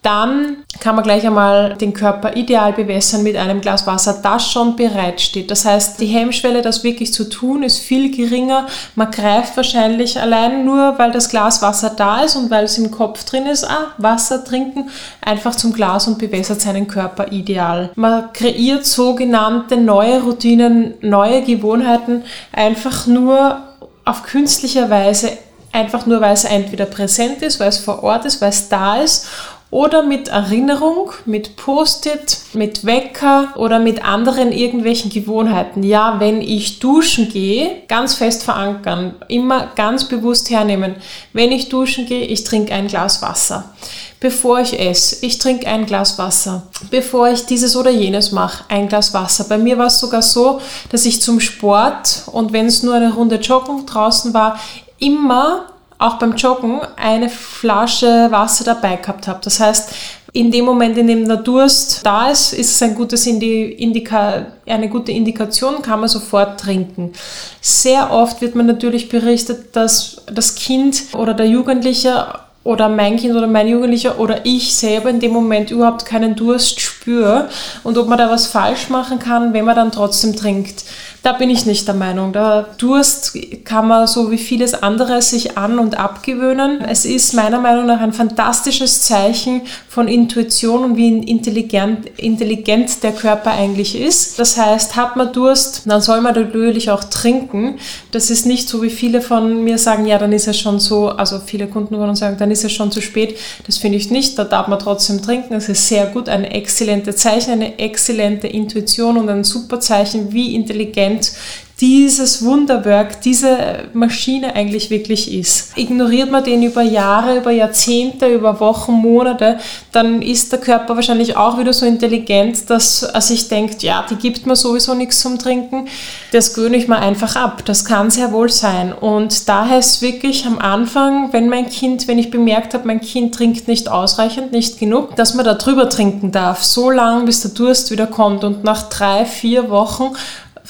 dann 0.08 0.64
kann 0.80 0.96
man 0.96 1.04
gleich 1.04 1.28
einmal 1.28 1.76
den 1.76 1.92
Körper 1.92 2.38
ideal 2.38 2.72
bewässern 2.72 3.24
mit 3.24 3.36
einem 3.36 3.60
Glas 3.60 3.86
Wasser, 3.88 4.22
das 4.24 4.50
schon 4.50 4.78
bereitsteht. 4.78 5.52
Das 5.52 5.66
heißt, 5.66 6.00
die 6.00 6.06
Hemmschwelle, 6.06 6.62
das 6.62 6.86
wirklich 6.86 7.12
zu 7.12 7.30
tun, 7.30 7.62
ist 7.62 7.80
viel 7.80 8.16
geringer. 8.16 8.68
Man 8.96 9.12
greift 9.12 9.58
wahrscheinlich 9.58 10.18
allein 10.18 10.64
nur, 10.64 10.98
weil 10.98 11.12
das 11.12 11.28
Glas 11.28 11.62
Wasser 11.62 11.90
da 11.90 12.22
ist 12.22 12.38
und 12.38 12.50
weil 12.50 12.64
es 12.64 12.78
im 12.78 12.90
Kopf 12.90 13.26
drin 13.26 13.48
ist, 13.48 13.70
ah, 13.70 13.88
Wasser 13.98 14.46
trinken, 14.46 14.90
einfach 15.20 15.56
zum 15.56 15.74
Glas 15.74 16.08
und 16.08 16.20
bewässert 16.20 16.62
seinen 16.62 16.88
Körper 16.88 17.34
ideal. 17.34 17.90
Man 17.96 18.32
kreiert 18.32 18.86
sogenannte 18.86 19.76
neue 19.76 20.22
Routinen, 20.22 20.94
neue 21.02 21.42
Gewohnheiten, 21.42 22.24
einfach 22.54 23.08
nur 23.08 23.62
auf 24.06 24.24
künstlicher 24.24 24.90
Weise 24.90 25.32
einfach 25.74 26.06
nur, 26.06 26.22
weil 26.22 26.34
es 26.34 26.46
entweder 26.46 26.86
präsent 26.86 27.42
ist, 27.42 27.60
weil 27.60 27.68
es 27.68 27.78
vor 27.78 28.02
Ort 28.04 28.24
ist, 28.24 28.40
weil 28.40 28.50
es 28.50 28.70
da 28.70 29.02
ist 29.02 29.28
oder 29.70 30.02
mit 30.02 30.30
Erinnerung, 30.30 31.12
mit 31.26 31.58
Post-it, 31.58 32.38
mit 32.54 32.86
Wecker 32.86 33.54
oder 33.58 33.80
mit 33.80 34.04
anderen 34.06 34.54
irgendwelchen 34.54 35.12
Gewohnheiten. 35.12 35.84
Ja, 35.84 36.20
wenn 36.20 36.42
ich 36.42 36.80
duschen 36.80 37.30
gehe, 37.30 37.82
ganz 37.90 38.16
fest 38.16 38.44
verankern, 38.44 39.16
immer 39.28 39.72
ganz 39.76 40.06
bewusst 40.06 40.50
hernehmen. 40.50 40.96
Wenn 41.34 41.52
ich 41.52 41.68
duschen 41.68 42.06
gehe, 42.06 42.26
ich 42.26 42.46
trinke 42.46 42.74
ein 42.74 42.88
Glas 42.88 43.22
Wasser. 43.22 43.74
Bevor 44.20 44.60
ich 44.62 44.80
esse, 44.80 45.24
ich 45.24 45.38
trinke 45.38 45.68
ein 45.68 45.86
Glas 45.86 46.18
Wasser. 46.18 46.68
Bevor 46.90 47.28
ich 47.30 47.46
dieses 47.46 47.76
oder 47.76 47.92
jenes 47.92 48.32
mache, 48.32 48.64
ein 48.70 48.88
Glas 48.88 49.14
Wasser. 49.14 49.44
Bei 49.50 49.58
mir 49.58 49.78
war 49.78 49.88
es 49.88 50.00
sogar 50.00 50.22
so, 50.22 50.62
dass 50.90 51.06
ich 51.06 51.22
zum 51.22 51.40
Sport 51.40 52.24
und 52.32 52.54
wenn 52.54 52.66
es 52.68 52.84
nur 52.84 52.96
eine 52.96 53.14
Runde 53.14 53.36
Joggen 53.36 53.86
draußen 53.86 54.34
war, 54.34 54.60
immer 54.98 55.66
auch 56.00 56.20
beim 56.20 56.36
Joggen 56.36 56.82
eine 56.96 57.30
Flasche 57.30 58.28
Wasser 58.30 58.64
dabei 58.64 58.98
gehabt 58.98 59.28
habe. 59.28 59.40
Das 59.44 59.60
heißt, 59.60 59.94
in 60.34 60.52
dem 60.52 60.66
Moment, 60.66 60.98
in 60.98 61.08
dem 61.08 61.28
der 61.28 61.38
Durst 61.38 62.06
da 62.06 62.30
ist, 62.30 62.54
ist 62.54 62.76
es 62.76 62.82
ein 62.84 62.94
gutes 62.94 63.26
Indika 63.26 64.46
eine 64.68 64.90
gute 64.90 65.12
Indikation, 65.12 65.82
kann 65.82 66.00
man 66.00 66.10
sofort 66.10 66.60
trinken. 66.60 67.14
Sehr 67.62 68.12
oft 68.12 68.42
wird 68.42 68.54
man 68.54 68.68
natürlich 68.68 69.10
berichtet, 69.10 69.76
dass 69.76 70.22
das 70.32 70.56
Kind 70.56 71.04
oder 71.14 71.34
der 71.34 71.48
Jugendliche 71.48 72.28
oder 72.64 72.90
mein 72.90 73.16
Kind 73.16 73.36
oder 73.36 73.48
mein 73.48 73.68
Jugendlicher 73.68 74.20
oder 74.20 74.46
ich 74.46 74.76
selber 74.76 75.10
in 75.10 75.22
dem 75.22 75.32
Moment 75.32 75.72
überhaupt 75.72 76.06
keinen 76.06 76.36
Durst 76.36 76.82
spüre 77.08 77.48
und 77.84 77.98
ob 77.98 78.08
man 78.08 78.18
da 78.18 78.30
was 78.30 78.48
falsch 78.48 78.90
machen 78.90 79.20
kann, 79.20 79.54
wenn 79.54 79.64
man 79.64 79.76
dann 79.76 79.92
trotzdem 79.92 80.36
trinkt. 80.36 80.84
Da 81.24 81.34
bin 81.34 81.50
ich 81.50 81.66
nicht 81.66 81.88
der 81.88 81.96
Meinung. 81.96 82.32
Der 82.32 82.68
Durst 82.78 83.38
kann 83.66 83.88
man 83.88 84.08
so 84.08 84.32
wie 84.32 84.38
vieles 84.38 84.74
andere 84.74 85.22
sich 85.22 85.58
an- 85.58 85.80
und 85.80 86.00
abgewöhnen. 86.00 86.80
Es 86.82 87.04
ist 87.04 87.34
meiner 87.34 87.60
Meinung 87.60 87.86
nach 87.86 88.00
ein 88.00 88.14
fantastisches 88.14 89.02
Zeichen 89.02 89.62
von 89.90 90.08
Intuition 90.08 90.86
und 90.86 90.96
wie 90.96 91.18
intelligent, 91.18 92.08
intelligent 92.18 93.04
der 93.04 93.12
Körper 93.12 93.52
eigentlich 93.52 94.00
ist. 94.00 94.40
Das 94.40 94.58
heißt, 94.58 94.96
hat 94.96 95.18
man 95.18 95.34
Durst, 95.34 95.82
dann 95.86 96.02
soll 96.02 96.22
man 96.22 96.34
natürlich 96.34 96.92
auch 96.92 97.04
trinken. 97.04 97.78
Das 98.12 98.30
ist 98.30 98.46
nicht 98.46 98.70
so, 98.70 98.82
wie 98.82 98.90
viele 98.90 99.22
von 99.22 99.64
mir 99.64 99.78
sagen, 99.78 100.06
ja, 100.06 100.18
dann 100.20 100.32
ist 100.32 100.48
es 100.48 100.58
schon 100.58 100.80
so, 100.80 101.10
also 101.10 101.40
viele 101.40 101.68
Kunden 101.68 101.96
von 101.96 102.08
uns 102.08 102.20
sagen, 102.20 102.38
dann 102.38 102.52
ist 102.52 102.64
es 102.64 102.72
schon 102.72 102.92
zu 102.92 103.02
spät. 103.02 103.38
Das 103.66 103.78
finde 103.78 103.98
ich 103.98 104.12
nicht. 104.12 104.38
Da 104.40 104.46
darf 104.46 104.68
man 104.68 104.80
trotzdem 104.80 105.22
trinken. 105.22 105.56
Das 105.56 105.68
ist 105.68 105.90
sehr 105.90 106.06
gut, 106.06 106.30
ein 106.30 106.46
exzellentes 106.46 106.97
Zeichen, 107.04 107.52
eine 107.52 107.80
exzellente 107.80 108.48
Intuition 108.48 109.18
und 109.18 109.30
ein 109.30 109.44
super 109.44 109.80
Zeichen, 109.80 110.32
wie 110.34 110.56
intelligent 110.56 111.32
dieses 111.80 112.44
Wunderwerk, 112.44 113.22
diese 113.22 113.90
Maschine 113.94 114.56
eigentlich 114.56 114.90
wirklich 114.90 115.32
ist. 115.32 115.78
Ignoriert 115.78 116.32
man 116.32 116.44
den 116.44 116.64
über 116.64 116.82
Jahre, 116.82 117.38
über 117.38 117.52
Jahrzehnte, 117.52 118.28
über 118.28 118.60
Wochen, 118.60 118.94
Monate, 118.94 119.60
dann 119.92 120.24
ist 120.24 120.52
der 120.52 120.60
Körper 120.60 120.96
wahrscheinlich 120.96 121.38
auch 121.38 121.60
wieder 121.60 121.74
so 121.74 121.86
intelligent, 121.86 122.68
dass 122.72 123.04
er 123.04 123.22
sich 123.22 123.48
denkt, 123.48 123.84
ja, 123.84 124.04
die 124.10 124.16
gibt 124.16 124.48
mir 124.48 124.56
sowieso 124.56 124.96
nichts 124.96 125.22
zum 125.22 125.38
Trinken, 125.38 125.88
das 126.32 126.56
gewöhne 126.56 126.78
ich 126.78 126.88
mal 126.88 126.98
einfach 126.98 127.36
ab. 127.36 127.64
Das 127.66 127.86
kann 127.86 128.10
sehr 128.10 128.32
wohl 128.32 128.50
sein. 128.50 128.92
Und 128.92 129.48
daher 129.48 129.78
ist 129.78 130.02
wirklich 130.02 130.48
am 130.48 130.58
Anfang, 130.58 131.32
wenn 131.32 131.48
mein 131.48 131.70
Kind, 131.70 132.08
wenn 132.08 132.18
ich 132.18 132.32
bemerkt 132.32 132.74
habe, 132.74 132.88
mein 132.88 133.02
Kind 133.02 133.36
trinkt 133.36 133.68
nicht 133.68 133.88
ausreichend, 133.88 134.52
nicht 134.52 134.80
genug, 134.80 135.16
dass 135.16 135.36
man 135.36 135.46
da 135.46 135.54
drüber 135.54 135.90
trinken 135.90 136.32
darf, 136.32 136.64
so 136.64 136.90
lange, 136.90 137.26
bis 137.26 137.42
der 137.42 137.52
Durst 137.52 137.92
wieder 137.92 138.08
kommt. 138.08 138.44
Und 138.44 138.64
nach 138.64 138.90
drei, 138.90 139.26
vier 139.26 139.70
Wochen 139.70 140.16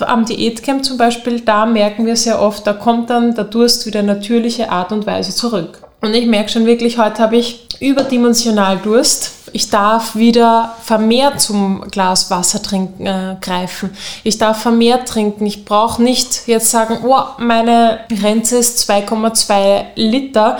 am 0.06 0.25
Diätcamp 0.25 0.84
zum 0.84 0.98
Beispiel, 0.98 1.42
da 1.42 1.66
merken 1.66 2.06
wir 2.06 2.16
sehr 2.16 2.42
oft, 2.42 2.68
da 2.68 2.74
kommt 2.74 3.10
dann 3.10 3.36
der 3.36 3.46
Durst 3.46 3.86
wieder 3.86 4.04
natürliche 4.04 4.72
Art 4.72 4.92
und 4.92 5.06
Weise 5.06 5.34
zurück. 5.34 5.82
Und 6.01 6.13
ich 6.13 6.27
merke 6.27 6.50
schon 6.50 6.66
wirklich, 6.66 6.98
heute 6.98 7.22
habe 7.24 7.38
ich 7.38 7.68
überdimensional 7.80 8.77
Durst. 8.77 9.32
Ich 9.54 9.70
darf 9.70 10.16
wieder 10.16 10.75
vermehrt 10.84 11.42
zum 11.42 11.82
Glas 11.89 12.30
Wasser 12.30 12.62
trinken, 12.62 13.06
äh, 13.06 13.38
greifen. 13.42 13.89
Ich 14.24 14.38
darf 14.38 14.62
vermehrt 14.62 15.08
trinken. 15.08 15.46
Ich 15.46 15.66
brauche 15.66 16.04
nicht 16.04 16.48
jetzt 16.48 16.70
sagen, 16.70 17.00
oh, 17.04 17.24
meine 17.39 18.01
Grenze 18.10 18.58
ist 18.58 18.89
2,2 18.89 19.86
Liter, 19.96 20.58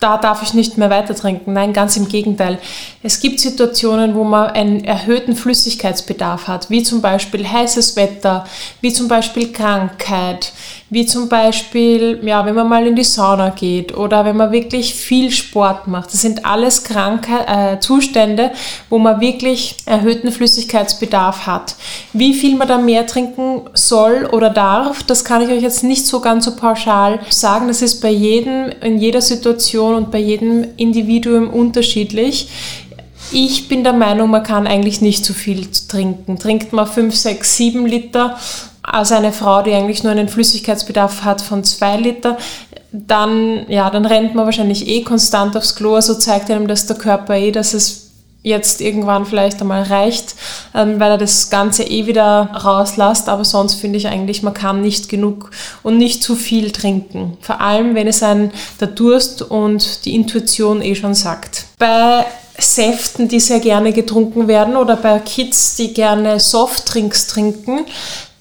da 0.00 0.18
darf 0.18 0.42
ich 0.42 0.54
nicht 0.54 0.78
mehr 0.78 0.90
weiter 0.90 1.14
trinken. 1.14 1.52
Nein, 1.52 1.72
ganz 1.72 1.96
im 1.96 2.08
Gegenteil. 2.08 2.58
Es 3.02 3.20
gibt 3.20 3.40
Situationen, 3.40 4.14
wo 4.14 4.24
man 4.24 4.50
einen 4.50 4.84
erhöhten 4.84 5.34
Flüssigkeitsbedarf 5.34 6.48
hat, 6.48 6.70
wie 6.70 6.82
zum 6.82 7.00
Beispiel 7.00 7.46
heißes 7.46 7.96
Wetter, 7.96 8.46
wie 8.80 8.92
zum 8.92 9.08
Beispiel 9.08 9.52
Krankheit, 9.52 10.52
wie 10.88 11.04
zum 11.04 11.28
Beispiel, 11.28 12.20
ja, 12.22 12.46
wenn 12.46 12.54
man 12.54 12.68
mal 12.68 12.86
in 12.86 12.94
die 12.94 13.02
Sauna 13.02 13.50
geht 13.50 13.96
oder 13.96 14.24
wenn 14.24 14.36
man 14.36 14.52
wirklich 14.52 14.94
viel 14.94 15.32
Sport 15.32 15.88
macht. 15.88 16.12
Das 16.12 16.22
sind 16.22 16.44
alles 16.44 16.84
kranke 16.84 17.32
äh, 17.46 17.80
Zustände, 17.80 18.52
wo 18.88 18.98
man 18.98 19.20
wirklich 19.20 19.78
erhöhten 19.86 20.30
Flüssigkeitsbedarf 20.30 21.46
hat. 21.46 21.74
Wie 22.12 22.34
viel 22.34 22.56
man 22.56 22.68
da 22.68 22.78
mehr 22.78 23.04
trinken 23.04 23.62
soll 23.74 24.28
oder 24.30 24.48
darf, 24.48 25.02
das 25.02 25.24
kann 25.24 25.42
ich 25.42 25.48
euch 25.48 25.62
jetzt 25.62 25.82
nicht 25.82 26.06
so 26.06 26.20
ganz 26.20 26.44
so 26.44 26.54
pauschal 26.54 27.18
sagen. 27.30 27.66
Das 27.66 27.82
ist 27.82 28.00
bei 28.00 28.10
jedem, 28.10 28.70
in 28.80 28.98
jeder 28.98 29.22
Situation 29.22 29.96
und 29.96 30.12
bei 30.12 30.18
jedem 30.18 30.66
Individuum 30.76 31.50
unterschiedlich. 31.50 32.48
Ich 33.32 33.66
bin 33.66 33.82
der 33.82 33.92
Meinung, 33.92 34.30
man 34.30 34.44
kann 34.44 34.68
eigentlich 34.68 35.00
nicht 35.00 35.24
zu 35.24 35.34
viel 35.34 35.66
trinken. 35.88 36.38
Trinkt 36.38 36.72
man 36.72 36.86
5, 36.86 37.14
6, 37.14 37.56
7 37.56 37.86
Liter, 37.86 38.38
also 38.86 39.14
eine 39.14 39.32
Frau, 39.32 39.62
die 39.62 39.72
eigentlich 39.72 40.04
nur 40.04 40.12
einen 40.12 40.28
Flüssigkeitsbedarf 40.28 41.24
hat 41.24 41.42
von 41.42 41.64
2 41.64 41.96
Liter, 41.96 42.38
dann, 42.92 43.66
ja, 43.68 43.90
dann 43.90 44.06
rennt 44.06 44.34
man 44.34 44.46
wahrscheinlich 44.46 44.86
eh 44.88 45.02
konstant 45.02 45.56
aufs 45.56 45.74
Klo. 45.74 45.90
So 45.90 45.94
also 45.94 46.14
zeigt 46.14 46.50
einem 46.50 46.68
das 46.68 46.86
der 46.86 46.96
Körper 46.96 47.34
eh, 47.34 47.50
dass 47.50 47.74
es 47.74 48.06
jetzt 48.42 48.80
irgendwann 48.80 49.26
vielleicht 49.26 49.60
einmal 49.60 49.82
reicht, 49.82 50.36
ähm, 50.72 51.00
weil 51.00 51.10
er 51.10 51.18
das 51.18 51.50
Ganze 51.50 51.82
eh 51.82 52.06
wieder 52.06 52.48
rauslässt. 52.64 53.28
Aber 53.28 53.44
sonst 53.44 53.74
finde 53.74 53.98
ich 53.98 54.06
eigentlich, 54.06 54.44
man 54.44 54.54
kann 54.54 54.82
nicht 54.82 55.08
genug 55.08 55.50
und 55.82 55.98
nicht 55.98 56.22
zu 56.22 56.36
viel 56.36 56.70
trinken. 56.70 57.36
Vor 57.40 57.60
allem, 57.60 57.96
wenn 57.96 58.06
es 58.06 58.22
ein 58.22 58.52
der 58.80 58.88
Durst 58.88 59.42
und 59.42 60.04
die 60.04 60.14
Intuition 60.14 60.80
eh 60.80 60.94
schon 60.94 61.14
sagt. 61.14 61.64
Bei 61.78 62.24
Säften, 62.58 63.28
die 63.28 63.40
sehr 63.40 63.60
gerne 63.60 63.92
getrunken 63.92 64.48
werden 64.48 64.76
oder 64.76 64.96
bei 64.96 65.18
Kids, 65.18 65.74
die 65.76 65.92
gerne 65.92 66.40
Softdrinks 66.40 67.26
trinken, 67.26 67.80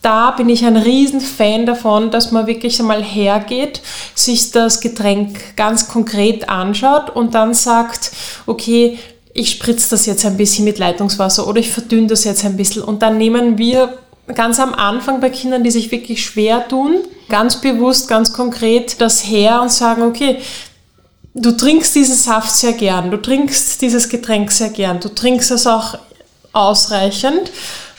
da 0.06 0.30
bin 0.30 0.50
ich 0.50 0.64
ein 0.64 0.78
Riesenfan 0.78 1.66
davon, 1.66 2.12
dass 2.12 2.32
man 2.32 2.46
wirklich 2.46 2.80
einmal 2.80 3.04
hergeht, 3.04 3.82
sich 4.14 4.52
das 4.52 4.80
Getränk 4.80 5.56
ganz 5.56 5.88
konkret 5.88 6.48
anschaut 6.48 7.10
und 7.10 7.34
dann 7.34 7.56
sagt, 7.56 8.12
okay, 8.46 9.00
ich 9.34 9.50
spritze 9.50 9.90
das 9.90 10.06
jetzt 10.06 10.24
ein 10.24 10.38
bisschen 10.38 10.64
mit 10.64 10.78
Leitungswasser 10.78 11.48
oder 11.48 11.60
ich 11.60 11.72
verdünne 11.72 12.06
das 12.06 12.24
jetzt 12.24 12.46
ein 12.46 12.56
bisschen. 12.56 12.84
Und 12.84 13.02
dann 13.02 13.18
nehmen 13.18 13.58
wir 13.58 13.98
ganz 14.36 14.60
am 14.60 14.76
Anfang 14.76 15.20
bei 15.22 15.32
Kindern, 15.32 15.64
die 15.64 15.72
sich 15.72 15.92
wirklich 15.92 16.24
schwer 16.24 16.68
tun, 16.68 16.98
ganz 17.28 17.60
bewusst, 17.60 18.08
ganz 18.08 18.32
konkret 18.32 19.02
das 19.02 19.26
her 19.26 19.60
und 19.60 19.72
sagen, 19.72 20.04
okay, 20.04 20.38
du 21.34 21.52
trinkst 21.52 21.96
diesen 21.96 22.16
Saft 22.16 22.52
sehr 22.52 22.74
gern, 22.74 23.10
du 23.10 23.18
trinkst 23.18 23.82
dieses 23.82 24.08
Getränk 24.08 24.52
sehr 24.52 24.70
gern, 24.70 25.00
du 25.00 25.10
trinkst 25.10 25.50
es 25.50 25.66
auch 25.66 25.98
ausreichend 26.54 27.52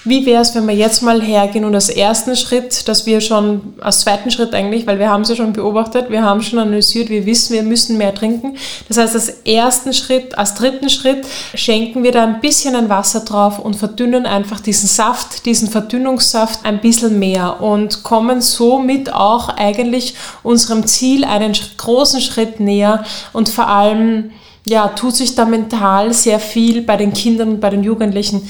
wie 0.07 0.25
wäre 0.25 0.43
es, 0.43 0.55
wenn 0.55 0.67
wir 0.69 0.75
jetzt 0.75 1.03
mal 1.03 1.21
hergehen 1.21 1.65
und 1.65 1.75
als 1.75 1.89
ersten 1.89 2.37
Schritt, 2.37 2.87
dass 2.89 3.07
wir 3.07 3.21
schon, 3.21 3.75
als 3.81 4.01
zweiten 4.01 4.31
Schritt 4.31 4.55
eigentlich, 4.55 4.87
weil 4.87 4.99
wir 4.99 5.11
haben 5.11 5.23
es 5.23 5.29
ja 5.29 5.37
schon 5.37 5.53
beobachtet, 5.53 6.11
wir 6.11 6.23
haben 6.23 6.43
schon 6.43 6.59
analysiert, 6.59 7.09
wir 7.09 7.27
wissen, 7.27 7.55
wir 7.55 7.63
müssen 7.63 7.99
mehr 7.99 8.15
trinken. 8.15 8.57
Das 8.89 8.99
heißt, 8.99 9.15
als 9.15 9.29
ersten 9.45 9.93
Schritt, 9.93 10.39
als 10.39 10.55
dritten 10.55 10.89
Schritt 10.89 11.27
schenken 11.55 12.03
wir 12.05 12.13
da 12.13 12.23
ein 12.23 12.41
bisschen 12.41 12.77
ein 12.77 12.89
Wasser 12.89 13.21
drauf 13.21 13.59
und 13.59 13.75
verdünnen 13.75 14.27
einfach 14.27 14.61
diesen 14.61 14.89
Saft, 14.89 15.45
diesen 15.45 15.69
Verdünnungssaft 15.69 16.65
ein 16.65 16.81
bisschen 16.81 17.19
mehr 17.19 17.61
und 17.61 18.03
kommen 18.03 18.41
somit 18.41 19.13
auch 19.13 19.49
eigentlich 19.49 20.15
unserem 20.43 20.87
Ziel 20.87 21.25
einen 21.25 21.53
großen 21.77 22.21
Schritt 22.21 22.61
näher 22.61 23.05
und 23.33 23.49
vor 23.49 23.69
allem 23.69 24.31
ja, 24.69 24.89
tut 24.89 25.15
sich 25.15 25.35
da 25.35 25.45
mental 25.45 26.13
sehr 26.13 26.41
viel 26.41 26.83
bei 26.83 26.97
den 26.97 27.13
Kindern 27.13 27.51
und 27.51 27.61
bei 27.61 27.71
den 27.71 27.85
Jugendlichen 27.85 28.49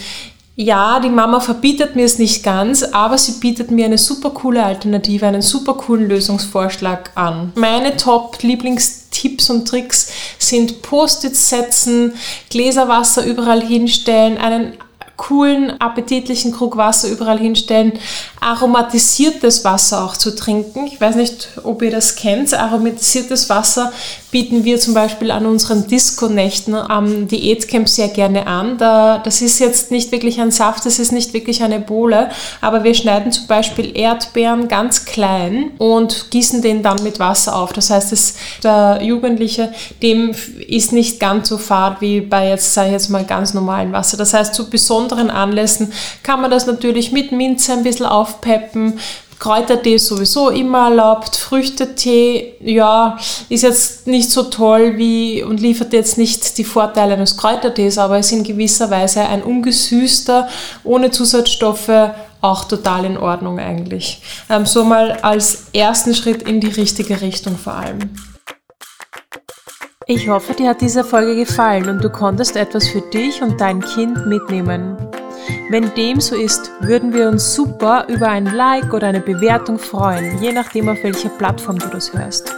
ja, 0.57 1.01
die 1.01 1.11
Mama 1.11 1.41
verbietet 1.41 1.97
mir 1.97 2.07
es 2.07 2.19
nicht 2.19 2.43
ganz, 2.43 2.83
aber 2.83 3.19
sie 3.19 3.33
bietet 3.41 3.71
mir 3.71 3.85
eine 3.85 3.99
super 3.99 4.31
coole 4.31 4.65
Alternative, 4.65 5.27
einen 5.27 5.43
super 5.43 5.75
coolen 5.75 6.09
Lösungsvorschlag 6.09 7.11
an. 7.15 7.53
Meine 7.57 7.99
Top-Lieblingstipps 7.99 9.51
und 9.51 9.69
Tricks 9.69 10.11
sind 10.39 10.81
Post-its 10.81 11.51
setzen, 11.51 12.15
Gläserwasser 12.49 13.27
überall 13.27 13.63
hinstellen, 13.63 14.39
einen 14.39 14.79
coolen, 15.17 15.81
appetitlichen 15.81 16.53
Krug 16.53 16.77
Wasser 16.77 17.09
überall 17.09 17.39
hinstellen, 17.39 17.93
aromatisiertes 18.41 19.65
Wasser 19.65 20.05
auch 20.05 20.17
zu 20.17 20.35
trinken. 20.35 20.87
Ich 20.87 21.01
weiß 21.01 21.17
nicht, 21.17 21.49
ob 21.65 21.83
ihr 21.83 21.91
das 21.91 22.17
kennt. 22.17 22.53
Aromatisiertes 22.55 23.49
Wasser 23.49 23.93
bieten 24.31 24.65
wir 24.65 24.79
zum 24.79 24.93
Beispiel 24.93 25.31
an 25.31 25.47
unseren 25.47 25.87
Disco-Nächten 25.87 26.75
am 26.75 27.27
Diätcamp 27.27 27.89
sehr 27.89 28.09
gerne 28.09 28.47
an. 28.47 28.77
Da, 28.77 29.19
das 29.19 29.41
ist 29.41 29.59
jetzt 29.59 29.91
nicht 29.91 30.13
wirklich 30.13 30.41
ein 30.41 30.51
Saft, 30.51 30.85
das 30.85 30.99
ist 30.99 31.13
nicht 31.13 31.33
wirklich 31.33 31.63
eine 31.63 31.81
Bohle, 31.81 32.31
aber 32.61 32.85
wir 32.85 32.95
schneiden 32.95 33.33
zum 33.33 33.47
Beispiel 33.47 33.97
Erdbeeren 33.97 34.69
ganz 34.69 35.07
klein 35.07 35.71
und 35.79 36.31
gießen 36.31 36.61
den 36.61 36.83
dann 36.83 37.03
mit 37.03 37.19
Wasser 37.19 37.57
auf. 37.57 37.73
Das 37.73 37.89
heißt, 37.91 38.13
das, 38.13 38.35
der 38.63 39.01
Jugendliche, 39.03 39.73
dem 40.03 40.35
ist 40.69 40.93
nicht 40.93 41.19
ganz 41.19 41.49
so 41.49 41.57
fad 41.57 42.01
wie 42.01 42.21
bei 42.21 42.51
jetzt, 42.51 42.75
sage 42.75 42.89
ich 42.89 42.93
jetzt 42.93 43.09
mal, 43.09 43.25
ganz 43.25 43.55
normalem 43.55 43.93
Wasser. 43.93 44.17
Das 44.17 44.35
heißt, 44.35 44.55
zu 44.55 44.69
besonderen 44.69 45.06
Anlässen 45.13 45.93
kann 46.23 46.41
man 46.41 46.51
das 46.51 46.67
natürlich 46.67 47.13
mit 47.13 47.33
Minze 47.33 47.73
ein 47.73 47.83
bisschen 47.83 48.07
aufpeppen, 48.07 48.99
Kräutertee 49.39 49.97
ist 49.97 50.07
sowieso 50.07 50.49
immer 50.49 50.89
erlaubt. 50.89 51.37
Früchtetee, 51.37 52.55
ja, 52.61 53.19
ist 53.49 53.63
jetzt 53.63 54.07
nicht 54.07 54.31
so 54.31 54.45
toll 54.45 54.97
wie 54.97 55.43
und 55.43 55.61
liefert 55.61 55.93
jetzt 55.93 56.17
nicht 56.17 56.57
die 56.59 56.65
Vorteile 56.65 57.15
eines 57.15 57.37
Kräutertees, 57.37 57.99
aber 57.99 58.19
ist 58.19 58.33
in 58.33 58.45
gewisser 58.45 58.91
Weise 58.91 59.21
ein 59.21 59.43
ungesüßter, 59.43 60.49
ohne 60.85 61.11
Zusatzstoffe 61.11 62.13
auch 62.41 62.65
total 62.65 63.05
in 63.05 63.19
Ordnung 63.19 63.59
eigentlich. 63.59 64.23
Ähm, 64.49 64.67
so 64.67 64.85
mal 64.85 65.13
als 65.23 65.67
ersten 65.73 66.15
Schritt 66.15 66.43
in 66.43 66.61
die 66.61 66.69
richtige 66.69 67.21
Richtung 67.21 67.59
vor 67.59 67.75
allem. 67.75 68.11
Ich 70.09 70.29
hoffe, 70.29 70.55
dir 70.55 70.69
hat 70.69 70.83
diese 70.83 71.03
Folge 71.03 71.35
gefallen 71.35 71.89
und 71.89 72.05
du 72.05 72.09
konntest 72.09 72.55
etwas 72.55 72.87
für 72.87 73.01
dich 73.01 73.43
und 73.43 73.61
dein 73.61 73.81
Kind 73.81 74.25
mitnehmen. 74.25 74.97
Wenn 75.69 75.93
dem 75.95 76.21
so 76.21 76.37
ist, 76.37 76.71
würden 76.79 77.13
wir 77.13 77.27
uns 77.27 77.53
super 77.57 78.07
über 78.07 78.29
ein 78.29 78.47
Like 78.47 78.95
oder 78.95 79.09
eine 79.09 79.19
Bewertung 79.19 79.81
freuen, 79.81 80.41
je 80.41 80.53
nachdem 80.53 80.89
auf 80.89 81.03
welcher 81.03 81.31
Plattform 81.31 81.81
du 81.81 81.89
das 81.89 82.13
hörst. 82.13 82.55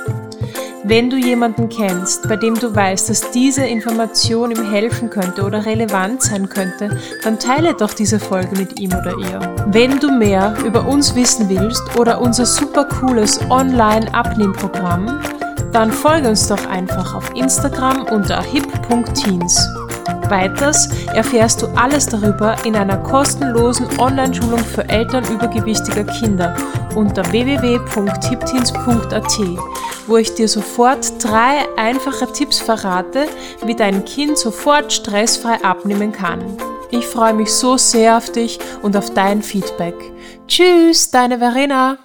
Wenn 0.85 1.09
du 1.09 1.17
jemanden 1.17 1.71
kennst, 1.71 2.29
bei 2.29 2.37
dem 2.37 2.55
du 2.55 2.75
weißt, 2.75 3.09
dass 3.09 3.31
diese 3.31 3.65
Information 3.65 4.51
ihm 4.51 4.71
helfen 4.71 5.09
könnte 5.09 5.43
oder 5.43 5.65
relevant 5.65 6.21
sein 6.21 6.51
könnte, 6.51 6.99
dann 7.25 7.39
teile 7.39 7.73
doch 7.73 7.95
diese 7.95 8.21
Folge 8.21 8.57
mit 8.59 8.79
ihm 8.79 8.91
oder 8.93 9.17
ihr. 9.17 9.41
Wenn 9.69 9.99
du 9.99 10.11
mehr 10.11 10.55
über 10.67 10.87
uns 10.87 11.15
wissen 11.15 11.49
willst 11.49 11.99
oder 11.99 12.21
unser 12.21 12.45
super 12.45 12.85
cooles 12.85 13.41
Online-Abnehmprogramm, 13.49 15.19
dann 15.73 15.91
folge 15.93 16.29
uns 16.29 16.49
doch 16.49 16.67
einfach 16.67 17.15
auf 17.15 17.31
Instagram 17.35 18.03
unter 18.05 18.43
hip.teens. 18.43 19.69
Weiters 20.29 20.89
erfährst 21.15 21.63
du 21.63 21.69
alles 21.69 22.05
darüber 22.07 22.57
in 22.65 22.75
einer 22.77 22.99
kostenlosen 22.99 23.87
Online-Schulung 23.99 24.59
für 24.59 24.87
Eltern 24.89 25.25
übergewichtiger 25.33 26.05
Kinder 26.05 26.55
unter 26.95 27.29
www.hipteens.at, 27.31 29.39
wo 30.07 30.17
ich 30.17 30.35
dir 30.35 30.49
sofort 30.49 31.23
drei 31.23 31.67
einfache 31.77 32.33
Tipps 32.33 32.61
verrate, 32.61 33.27
wie 33.65 33.75
dein 33.75 34.05
Kind 34.05 34.39
sofort 34.39 34.93
stressfrei 34.93 35.65
abnehmen 35.65 36.13
kann. 36.13 36.45
Ich 36.91 37.07
freue 37.07 37.35
mich 37.35 37.53
so 37.53 37.77
sehr 37.77 38.17
auf 38.17 38.33
dich 38.33 38.59
und 38.83 38.97
auf 38.97 39.13
dein 39.13 39.43
Feedback. 39.43 39.95
Tschüss, 40.47 41.11
deine 41.11 41.39
Verena. 41.39 41.99